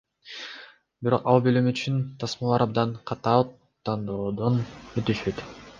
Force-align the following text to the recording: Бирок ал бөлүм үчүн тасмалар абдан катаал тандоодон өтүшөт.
Бирок 1.07 1.27
ал 1.33 1.43
бөлүм 1.47 1.67
үчүн 1.73 1.99
тасмалар 2.25 2.65
абдан 2.67 2.97
катаал 3.13 3.49
тандоодон 3.85 4.63
өтүшөт. 5.03 5.51